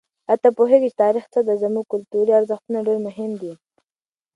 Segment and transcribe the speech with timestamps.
[0.29, 3.53] آیا ته پوهېږې چې تاریخ څه دی؟ زموږ کلتوري ارزښتونه ډېر مهم دي.